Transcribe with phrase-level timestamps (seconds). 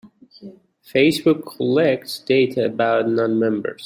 [0.83, 3.79] Facebook collects data about non-members.